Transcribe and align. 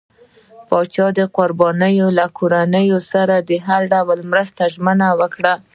پاچا 0.67 1.07
د 1.17 1.19
قربانيانو 1.37 2.07
له 2.17 2.25
کورنۍ 2.37 2.87
سره 3.11 3.35
د 3.49 3.51
هر 3.67 3.81
ډول 3.93 4.19
مرستې 4.31 4.63
ژمنه 4.73 5.07
کړه. 5.35 5.53